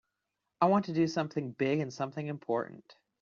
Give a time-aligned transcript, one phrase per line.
[0.61, 2.95] I want to do something big and something important.